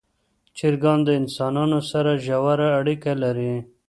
چرګان 0.57 0.99
د 1.07 1.09
انسانانو 1.21 1.79
سره 1.91 2.11
ژوره 2.25 2.67
اړیکه 2.79 3.11
لري. 3.23 3.53